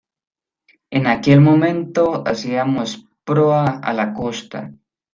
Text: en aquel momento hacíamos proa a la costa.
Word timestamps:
en 0.89 1.03
aquel 1.05 1.39
momento 1.41 2.03
hacíamos 2.25 2.89
proa 3.27 3.65
a 3.89 3.93
la 3.93 4.07
costa. 4.15 4.59